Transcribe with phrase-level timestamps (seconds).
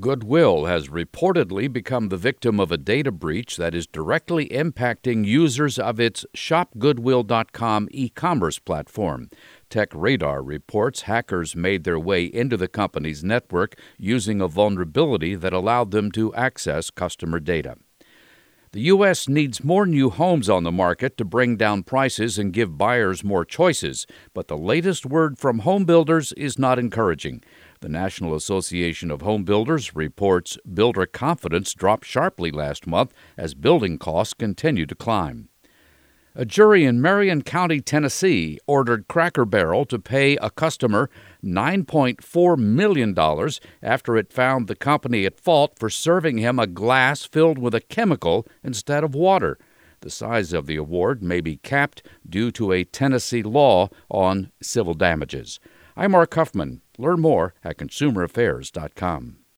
[0.00, 5.78] Goodwill has reportedly become the victim of a data breach that is directly impacting users
[5.78, 9.30] of its shopgoodwill.com e commerce platform.
[9.70, 15.92] TechRadar reports hackers made their way into the company's network using a vulnerability that allowed
[15.92, 17.76] them to access customer data.
[18.74, 19.28] The U.S.
[19.28, 23.44] needs more new homes on the market to bring down prices and give buyers more
[23.44, 27.44] choices, but the latest word from home builders is not encouraging.
[27.82, 33.96] The National Association of Home Builders reports builder confidence dropped sharply last month as building
[33.96, 35.50] costs continue to climb.
[36.36, 41.08] A jury in Marion County, Tennessee, ordered Cracker Barrel to pay a customer
[41.44, 43.16] $9.4 million
[43.80, 47.80] after it found the company at fault for serving him a glass filled with a
[47.80, 49.58] chemical instead of water.
[50.00, 54.94] The size of the award may be capped due to a Tennessee law on civil
[54.94, 55.60] damages.
[55.96, 56.82] I'm Mark Huffman.
[56.98, 59.43] Learn more at consumeraffairs.com.